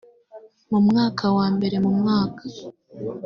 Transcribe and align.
mu 0.69 0.79
mwaka 0.87 1.25
wa 1.37 1.47
mbere 1.55 1.77
mu 1.85 1.91
mwaka 1.99 2.43